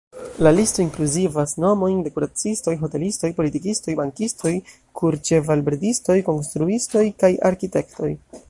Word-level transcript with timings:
La 0.45 0.51
listo 0.59 0.79
inkluzivas 0.83 1.53
nomojn 1.63 1.99
de 2.07 2.13
kuracistoj, 2.15 2.73
hotelistoj, 2.85 3.31
politikistoj, 3.41 3.95
bankistoj, 4.01 4.55
kurĉevalbredistoj, 5.03 6.19
konstruistoj 6.31 7.09
kaj 7.25 7.35
arkitektoj. 7.53 8.15